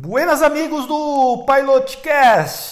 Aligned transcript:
Buenas 0.00 0.42
amigos 0.42 0.86
do 0.86 1.44
Pilotcast! 1.44 2.70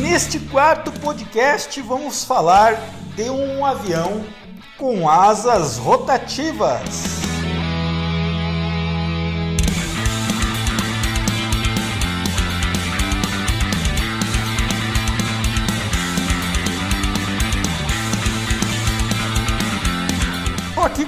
Neste 0.00 0.38
quarto 0.38 0.90
podcast 0.92 1.78
vamos 1.82 2.24
falar 2.24 2.72
de 3.14 3.28
um 3.28 3.62
avião 3.66 4.24
com 4.78 5.06
asas 5.06 5.76
rotativas. 5.76 7.25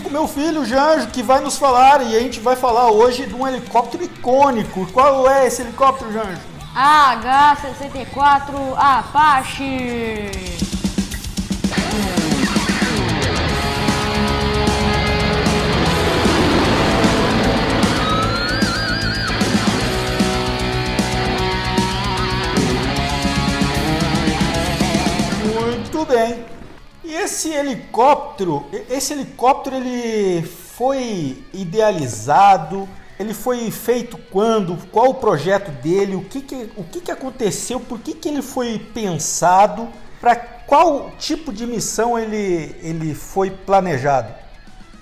Com 0.09 0.12
meu 0.12 0.27
filho 0.27 0.65
Janjo, 0.65 1.09
que 1.09 1.23
vai 1.23 1.41
nos 1.41 1.59
falar 1.59 2.03
e 2.03 2.17
a 2.17 2.21
gente 2.21 2.41
vai 2.41 2.57
falar 2.57 2.91
hoje 2.91 3.27
de 3.27 3.35
um 3.35 3.47
helicóptero 3.47 4.03
icônico. 4.03 4.87
Qual 4.93 5.29
é 5.29 5.47
esse 5.47 5.62
helicóptero, 5.62 6.12
Janjo? 6.12 6.41
H-64 6.75 8.75
Apache. 8.77 10.67
Esse 27.39 27.50
helicóptero, 27.50 28.67
esse 28.91 29.12
helicóptero 29.12 29.77
ele 29.77 30.42
foi 30.42 31.44
idealizado, 31.55 32.89
ele 33.17 33.33
foi 33.33 33.70
feito 33.70 34.19
quando, 34.33 34.77
qual 34.89 35.11
o 35.11 35.14
projeto 35.14 35.70
dele, 35.70 36.16
o 36.16 36.25
que, 36.25 36.41
que, 36.41 36.69
o 36.77 36.83
que, 36.83 37.00
que 37.00 37.12
aconteceu, 37.12 37.78
por 37.78 38.00
que, 38.00 38.12
que 38.12 38.28
ele 38.28 38.42
foi 38.42 38.81
pensado, 38.92 39.89
para 40.20 40.34
qual 40.34 41.12
tipo 41.16 41.53
de 41.53 41.64
missão 41.64 42.19
ele, 42.19 42.75
ele 42.83 43.14
foi 43.14 43.50
planejado? 43.50 44.34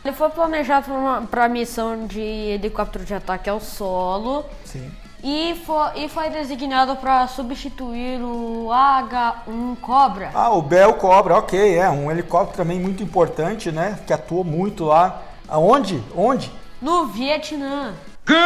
Ele 0.04 0.14
foi 0.14 0.28
planejado 0.28 0.88
para 1.30 1.46
a 1.46 1.48
missão 1.48 2.06
de 2.06 2.20
helicóptero 2.20 3.04
de 3.04 3.14
ataque 3.14 3.48
ao 3.48 3.60
solo. 3.60 4.44
Sim 4.62 4.90
e 5.28 5.56
foi, 5.56 6.04
e 6.04 6.08
foi 6.08 6.30
designado 6.30 6.94
para 6.94 7.26
substituir 7.26 8.20
o 8.22 8.70
H-1 8.72 9.76
Cobra. 9.80 10.30
Ah, 10.32 10.50
o 10.50 10.62
Bell 10.62 10.94
Cobra, 10.94 11.34
ok, 11.34 11.76
é 11.76 11.90
um 11.90 12.08
helicóptero 12.08 12.56
também 12.56 12.78
muito 12.78 13.02
importante, 13.02 13.72
né? 13.72 13.98
Que 14.06 14.12
atuou 14.12 14.44
muito 14.44 14.84
lá. 14.84 15.20
Aonde? 15.48 16.00
Onde? 16.16 16.48
No 16.80 17.06
Vietnã. 17.06 17.92
Good 18.24 18.36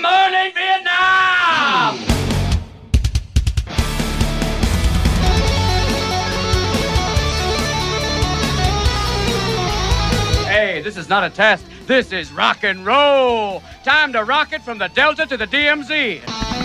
morning, 0.00 0.50
Vietnam! 0.54 1.98
Hey, 10.48 10.80
this 10.82 10.96
is 10.96 11.06
not 11.06 11.22
a 11.22 11.28
test. 11.28 11.66
This 11.86 12.12
is 12.12 12.30
rock 12.32 12.64
and 12.64 12.86
roll. 12.86 13.62
Time 13.82 14.12
to 14.12 14.22
rock 14.22 14.52
it 14.52 14.62
from 14.62 14.78
the 14.78 14.86
Delta 14.88 15.26
to 15.26 15.36
the 15.36 15.46
DMZ. 15.46 16.61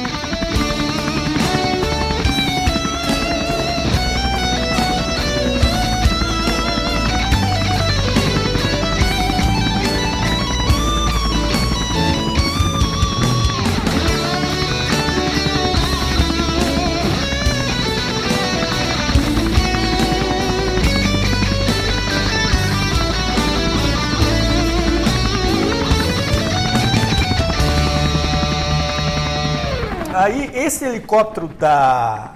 Aí, 30.28 30.52
esse 30.54 30.84
helicóptero 30.84 31.48
da. 31.48 32.34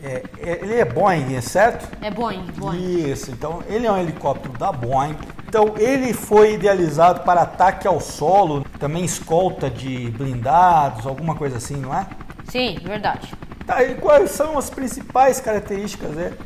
É, 0.00 0.22
é, 0.38 0.58
ele 0.62 0.74
é 0.74 0.84
Boeing, 0.84 1.34
é 1.34 1.40
certo? 1.40 1.88
É 2.00 2.08
Boeing, 2.08 2.44
Boeing. 2.56 3.10
Isso, 3.10 3.32
então 3.32 3.64
ele 3.68 3.84
é 3.84 3.90
um 3.90 3.98
helicóptero 3.98 4.56
da 4.56 4.70
Boeing. 4.70 5.16
Então 5.48 5.74
ele 5.76 6.12
foi 6.12 6.54
idealizado 6.54 7.22
para 7.22 7.42
ataque 7.42 7.86
ao 7.88 8.00
solo, 8.00 8.64
também 8.78 9.04
escolta 9.04 9.68
de 9.68 10.08
blindados, 10.10 11.04
alguma 11.04 11.34
coisa 11.34 11.56
assim, 11.56 11.76
não 11.76 11.92
é? 11.92 12.06
Sim, 12.48 12.78
verdade. 12.80 13.34
Tá, 13.66 13.82
e 13.82 13.96
quais 13.96 14.30
são 14.30 14.56
as 14.56 14.70
principais 14.70 15.40
características 15.40 16.12
dele? 16.12 16.38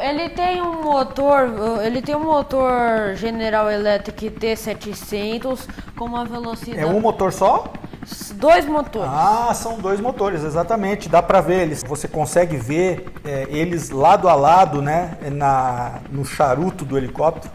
Ele 0.00 0.28
tem 0.30 0.62
um 0.62 0.82
motor, 0.82 1.50
ele 1.84 2.00
tem 2.00 2.14
um 2.14 2.24
motor 2.24 3.16
General 3.16 3.68
Electric 3.68 4.30
T700 4.30 5.68
com 5.96 6.04
uma 6.04 6.24
velocidade. 6.24 6.80
É 6.80 6.86
um 6.86 7.00
motor 7.00 7.32
só? 7.32 7.64
Dois 8.34 8.66
motores. 8.66 9.10
Ah, 9.12 9.52
são 9.54 9.78
dois 9.78 10.00
motores, 10.00 10.42
exatamente. 10.42 11.08
Dá 11.08 11.22
para 11.22 11.40
ver 11.40 11.62
eles. 11.62 11.82
Você 11.82 12.08
consegue 12.08 12.56
ver 12.56 13.12
é, 13.24 13.46
eles 13.50 13.90
lado 13.90 14.28
a 14.28 14.34
lado, 14.34 14.80
né, 14.80 15.16
na, 15.32 16.00
no 16.10 16.24
charuto 16.24 16.84
do 16.84 16.96
helicóptero. 16.96 17.52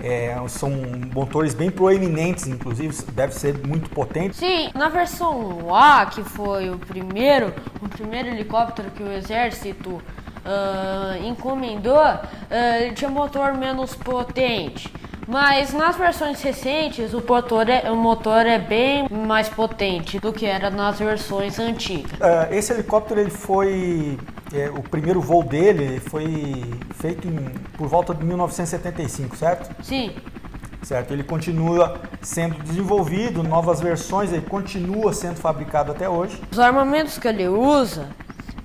É, 0.00 0.36
são 0.48 0.70
motores 1.12 1.54
bem 1.54 1.70
proeminentes, 1.70 2.46
inclusive, 2.46 2.94
deve 3.12 3.34
ser 3.34 3.66
muito 3.66 3.90
potente. 3.90 4.36
Sim, 4.36 4.70
na 4.74 4.88
versão 4.88 5.74
A, 5.74 6.06
que 6.06 6.22
foi 6.22 6.70
o 6.70 6.78
primeiro, 6.78 7.52
o 7.82 7.88
primeiro 7.88 8.28
helicóptero 8.28 8.92
que 8.92 9.02
o 9.02 9.10
exército 9.10 10.00
uh, 10.48 11.26
encomendou, 11.26 11.96
uh, 11.96 12.80
ele 12.80 12.94
tinha 12.94 13.10
motor 13.10 13.54
menos 13.54 13.94
potente. 13.94 14.92
Mas 15.26 15.74
nas 15.74 15.94
versões 15.94 16.40
recentes 16.40 17.12
o 17.12 17.22
motor, 17.22 17.68
é, 17.68 17.90
o 17.90 17.96
motor 17.96 18.46
é 18.46 18.58
bem 18.58 19.06
mais 19.10 19.46
potente 19.46 20.18
do 20.18 20.32
que 20.32 20.46
era 20.46 20.70
nas 20.70 20.98
versões 20.98 21.58
antigas. 21.58 22.12
Uh, 22.12 22.52
esse 22.54 22.72
helicóptero 22.72 23.20
ele 23.20 23.30
foi 23.30 24.18
é, 24.54 24.70
o 24.70 24.82
primeiro 24.82 25.20
voo 25.20 25.44
dele 25.44 26.00
foi 26.00 26.64
feito 26.94 27.28
em, 27.28 27.36
por 27.76 27.86
volta 27.86 28.14
de 28.14 28.24
1975, 28.24 29.36
certo? 29.36 29.84
Sim. 29.84 30.12
Certo, 30.82 31.12
ele 31.12 31.24
continua 31.24 32.00
sendo 32.22 32.62
desenvolvido, 32.62 33.42
novas 33.42 33.80
versões, 33.80 34.32
ele 34.32 34.46
continua 34.46 35.12
sendo 35.12 35.36
fabricado 35.36 35.92
até 35.92 36.08
hoje. 36.08 36.40
Os 36.50 36.58
armamentos 36.58 37.18
que 37.18 37.28
ele 37.28 37.48
usa 37.48 38.08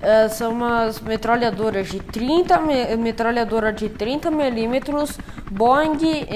uh, 0.04 0.28
são 0.28 0.52
umas 0.52 1.00
metralhadoras 1.00 1.88
de 1.88 1.98
30 2.00 2.60
metralhadora 2.98 3.72
de 3.72 3.88
30 3.88 4.30
milímetros 4.30 5.18
Boeing 5.50 6.26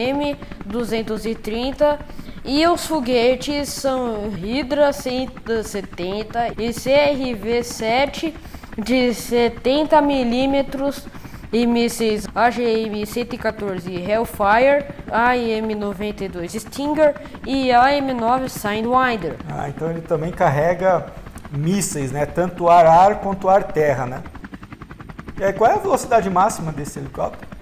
M230 0.68 1.98
e 2.44 2.66
os 2.66 2.86
foguetes 2.86 3.68
são 3.68 4.30
Hydra 4.30 4.92
170 4.92 6.48
e 6.58 6.70
CRV-7 6.70 8.32
de 8.78 9.12
70 9.12 10.00
milímetros 10.00 11.06
e 11.52 11.66
mísseis 11.66 12.26
AGM-114 12.28 14.08
Hellfire, 14.08 14.86
AIM-92 15.10 16.58
Stinger 16.60 17.14
e 17.46 17.70
AIM-9 17.72 18.48
Sidewinder. 18.48 19.36
Ah, 19.48 19.68
então 19.68 19.90
ele 19.90 20.02
também 20.02 20.30
carrega 20.30 21.06
mísseis, 21.50 22.12
né? 22.12 22.26
Tanto 22.26 22.68
ar-ar 22.68 23.20
quanto 23.20 23.48
ar-terra, 23.48 24.06
né? 24.06 24.22
E 25.38 25.44
aí, 25.44 25.52
qual 25.52 25.70
é 25.70 25.74
a 25.74 25.78
velocidade 25.78 26.28
máxima 26.28 26.72
desse 26.72 26.98
helicóptero? 26.98 27.58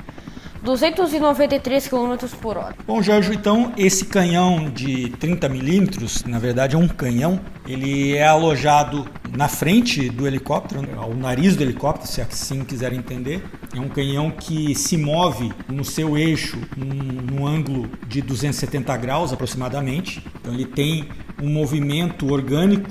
293 0.67 1.87
km 1.87 2.17
por 2.41 2.57
hora. 2.57 2.75
Bom, 2.85 3.01
Jorge, 3.01 3.33
então 3.33 3.73
esse 3.77 4.05
canhão 4.07 4.69
de 4.69 5.11
30 5.11 5.49
milímetros, 5.49 6.25
na 6.25 6.41
verdade 6.41 6.75
é 6.75 6.79
um 6.79 6.89
canhão, 6.89 7.41
ele 7.69 8.17
é 8.17 8.27
alojado 8.27 9.07
na 9.37 9.47
frente 9.47 10.11
do 10.11 10.27
helicóptero, 10.27 10.85
ao 10.99 11.15
nariz 11.15 11.55
do 11.55 11.63
helicóptero, 11.63 12.09
se 12.09 12.21
assim 12.21 12.65
quiser 12.65 12.93
entender. 12.93 13.45
É 13.75 13.79
um 13.79 13.89
canhão 13.89 14.31
que 14.31 14.75
se 14.75 14.97
move 14.97 15.53
no 15.69 15.85
seu 15.85 16.19
eixo 16.19 16.59
num, 16.77 16.95
num 16.95 17.47
ângulo 17.47 17.89
de 18.09 18.21
270 18.21 18.97
graus 18.97 19.33
aproximadamente. 19.33 20.25
Então 20.41 20.53
ele 20.53 20.65
tem 20.65 21.09
um 21.41 21.49
movimento 21.49 22.33
orgânico 22.33 22.91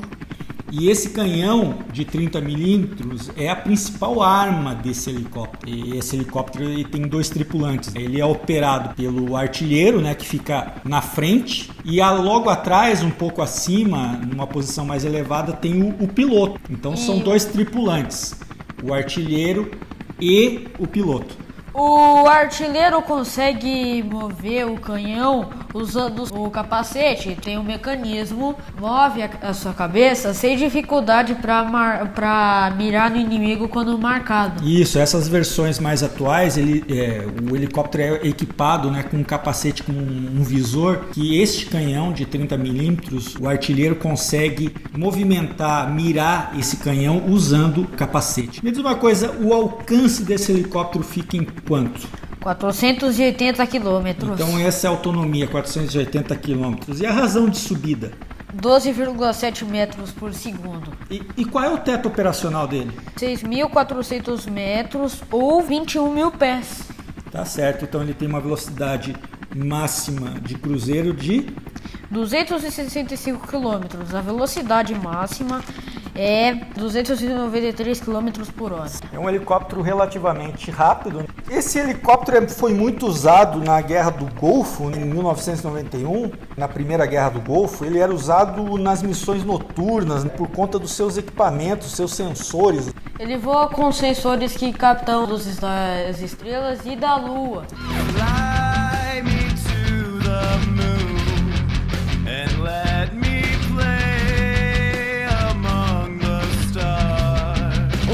E 0.78 0.90
esse 0.90 1.12
canhão 1.12 1.76
de 1.90 2.04
30 2.04 2.42
milímetros 2.42 3.32
é 3.38 3.50
a 3.50 3.56
principal 3.56 4.22
arma 4.22 4.76
desse 4.76 5.10
helicóptero. 5.10 5.74
E 5.74 5.98
esse 5.98 6.18
helicóptero 6.18 6.66
ele 6.66 6.84
tem 6.84 7.04
dois 7.04 7.30
tripulantes. 7.30 7.96
Ele 7.96 8.20
é 8.20 8.26
operado 8.26 8.94
pelo 8.94 9.38
artilheiro, 9.38 10.02
né, 10.02 10.14
que 10.14 10.26
fica 10.26 10.74
na 10.84 11.02
frente, 11.02 11.72
e 11.86 12.02
logo 12.02 12.50
atrás, 12.50 13.02
um 13.02 13.10
pouco 13.10 13.42
acima, 13.42 14.20
numa 14.30 14.46
posição 14.46 14.86
mais 14.86 15.06
elevada, 15.06 15.54
tem 15.54 15.82
o, 15.82 15.96
o 16.04 16.10
piloto. 16.10 16.60
Então 16.70 16.98
são 16.98 17.20
dois 17.20 17.46
tripulantes, 17.46 18.38
o 18.84 18.94
artilheiro 18.94 19.72
e 20.20 20.68
o 20.78 20.86
piloto. 20.86 21.45
O 21.78 22.26
artilheiro 22.26 23.02
consegue 23.02 24.02
mover 24.02 24.66
o 24.66 24.80
canhão 24.80 25.50
usando 25.74 26.24
o 26.34 26.50
capacete, 26.50 27.36
tem 27.36 27.58
um 27.58 27.64
mecanismo, 27.64 28.56
move 28.80 29.22
a, 29.42 29.54
sua 29.54 29.74
cabeça 29.74 30.34
sem 30.34 30.56
dificuldade 30.56 31.36
para 31.36 32.74
mirar 32.78 33.12
no 33.12 33.18
inimigo 33.18 33.68
quando 33.68 34.00
marcado. 34.00 34.64
Isso, 34.66 34.98
essas 34.98 35.28
versões 35.28 35.78
mais 35.78 36.02
atuais, 36.02 36.58
ele, 36.58 36.82
é, 36.88 37.26
o 37.52 37.54
helicóptero 37.54 38.22
é 38.24 38.28
equipado 38.30 38.90
né, 38.90 39.04
com 39.04 39.18
um 39.18 39.24
capacete 39.24 39.84
com 39.84 39.92
um, 39.92 40.38
um 40.40 40.44
visor 40.46 41.08
que 41.12 41.42
este 41.42 41.66
canhão 41.66 42.14
de 42.14 42.26
30 42.26 42.58
milímetros, 42.58 43.36
o 43.36 43.50
artilheiro 43.50 43.98
consegue 43.98 44.74
movimentar, 44.98 45.94
mirar 45.94 46.58
esse 46.58 46.78
canhão 46.78 47.26
usando 47.28 47.86
capacete. 47.98 48.64
Me 48.64 48.72
diz 48.72 48.80
uma 48.80 48.96
coisa, 48.96 49.36
o 49.42 49.54
alcance 49.54 50.24
desse 50.24 50.54
helicóptero 50.54 51.04
fica 51.04 51.36
em 51.36 51.44
quanto? 51.68 52.08
480 52.42 53.66
quilômetros. 53.68 54.40
Então 54.40 54.60
essa 54.60 54.86
é 54.86 54.88
a 54.88 54.92
autonomia, 54.92 55.48
480 55.48 56.36
quilômetros. 56.36 57.02
E 57.02 57.06
a 57.06 57.12
razão 57.12 57.50
de 57.50 57.58
subida? 57.58 58.12
12,7 58.56 59.66
metros 59.66 60.12
por 60.12 60.34
segundo. 60.34 60.94
E, 61.10 61.22
e, 61.36 61.46
qual 61.46 61.64
é 61.64 61.70
o 61.70 61.78
teto 61.78 62.08
operacional 62.08 62.68
dele? 62.68 62.92
6.400 63.18 64.50
metros 64.50 65.22
ou 65.32 65.62
21 65.62 66.14
mil 66.14 66.32
pés. 66.32 66.84
Tá 67.32 67.44
certo, 67.44 67.84
então 67.84 68.02
ele 68.02 68.14
tem 68.14 68.28
uma 68.28 68.40
velocidade 68.40 69.16
máxima 69.54 70.40
de 70.40 70.56
cruzeiro 70.56 71.14
de 71.14 71.48
265 72.10 73.48
km. 73.48 74.16
A 74.16 74.22
velocidade 74.22 74.94
máxima 74.96 75.62
é 76.16 76.54
293 76.76 78.00
km 78.00 78.30
por 78.56 78.72
hora. 78.72 78.90
É 79.12 79.20
um 79.20 79.28
helicóptero 79.28 79.82
relativamente 79.82 80.72
rápido. 80.72 81.26
Esse 81.50 81.78
helicóptero 81.78 82.50
foi 82.50 82.74
muito 82.74 83.06
usado 83.06 83.60
na 83.60 83.80
Guerra 83.82 84.12
do 84.12 84.26
Golfo, 84.34 84.90
em 84.92 85.06
1991, 85.06 86.32
na 86.58 86.68
Primeira 86.68 87.06
Guerra 87.06 87.30
do 87.30 87.42
Golfo. 87.42 87.84
Ele 87.86 88.00
era 88.00 88.14
usado 88.14 88.78
nas 88.78 89.04
missões 89.04 89.44
noturnas 89.44 90.24
por 90.24 90.50
conta 90.50 90.80
dos 90.80 90.92
seus 90.92 91.18
equipamentos, 91.18 91.92
seus 91.92 92.14
sensores. 92.14 92.94
Ele 93.20 93.38
voa 93.38 93.68
com 93.68 93.92
sensores 93.92 94.56
que 94.56 94.72
captam 94.74 95.28
das 95.28 96.22
estrelas 96.22 96.80
e 96.86 96.96
da 96.96 97.16
Lua. 97.16 97.66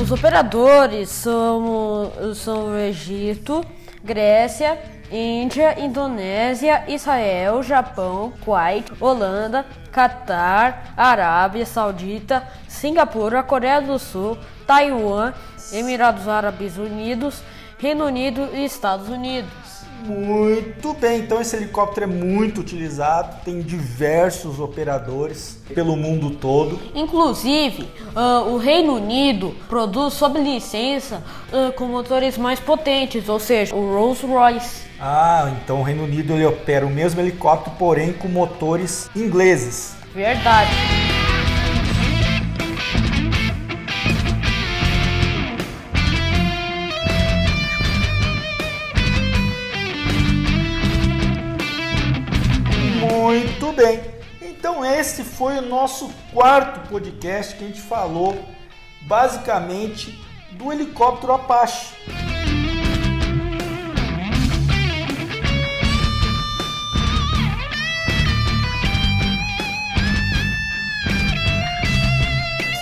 Os 0.02 0.10
operadores 0.10 1.10
são, 1.10 2.12
são 2.34 2.72
o 2.72 2.76
Egito, 2.76 3.64
Grécia, 4.04 4.82
Índia, 5.12 5.80
Indonésia, 5.80 6.84
Israel, 6.88 7.62
Japão, 7.62 8.34
Kuwait, 8.44 8.92
Holanda, 9.00 9.64
Catar, 9.92 10.92
Arábia 10.98 11.68
Saudita, 11.68 12.48
Singapura, 12.68 13.44
Coreia 13.44 13.80
do 13.80 14.00
Sul, 14.00 14.40
Taiwan, 14.66 15.34
Emirados 15.72 16.28
Árabes 16.28 16.78
Unidos, 16.80 17.44
Reino 17.78 18.06
Unido 18.06 18.50
e 18.54 18.66
Estados 18.66 19.08
Unidos. 19.08 19.52
Muito 20.06 20.94
bem, 20.94 21.20
então 21.20 21.40
esse 21.40 21.56
helicóptero 21.56 22.06
é 22.06 22.08
muito 22.08 22.62
utilizado, 22.62 23.44
tem 23.46 23.62
diversos 23.62 24.60
operadores 24.60 25.60
pelo 25.74 25.96
mundo 25.96 26.32
todo. 26.32 26.80
Inclusive, 26.96 27.84
uh, 28.16 28.52
o 28.52 28.58
Reino 28.58 28.96
Unido 28.96 29.56
produz 29.70 30.16
sob 30.16 30.40
licença 30.40 31.24
uh, 31.52 31.72
com 31.74 31.86
motores 31.86 32.38
mais 32.38 32.60
potentes, 32.60 33.30
ou 33.30 33.40
seja, 33.40 33.76
o 33.76 33.94
Rolls-Royce. 33.94 34.90
Ah, 35.00 35.52
então 35.64 35.80
o 35.80 35.84
Reino 35.84 36.04
Unido 36.04 36.34
ele 36.34 36.46
opera 36.46 36.86
o 36.86 36.90
mesmo 36.90 37.22
helicóptero, 37.22 37.76
porém 37.78 38.14
com 38.14 38.28
motores 38.28 39.10
ingleses. 39.16 39.96
Verdade. 40.14 41.01
Muito 53.72 53.86
bem. 53.86 54.02
Então 54.42 54.84
esse 54.84 55.24
foi 55.24 55.58
o 55.58 55.62
nosso 55.62 56.12
quarto 56.34 56.90
podcast 56.90 57.56
que 57.56 57.64
a 57.64 57.68
gente 57.68 57.82
falou 57.82 58.38
basicamente 59.04 60.20
do 60.52 60.74
helicóptero 60.74 61.32
Apache. 61.32 62.31